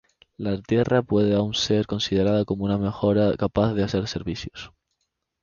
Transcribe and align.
La 0.35 0.59
tierra 0.59 1.03
puede 1.03 1.35
aún 1.35 1.53
ser 1.53 1.85
considerada 1.85 2.43
como 2.43 2.63
una 2.65 2.79
mejora 2.79 3.37
capaz 3.37 3.75
de 3.75 3.83
hacer 3.83 4.07
servicios. 4.07 4.71